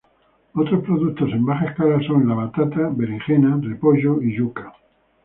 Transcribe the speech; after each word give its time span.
Otros 0.55 0.83
productos 0.83 1.29
en 1.29 1.45
baja 1.45 1.67
escala 1.67 2.01
son 2.07 2.27
la 2.27 2.33
batata, 2.33 2.89
berenjena, 2.91 3.59
repollo 3.61 4.19
y 4.23 4.35
yuca. 4.35 4.73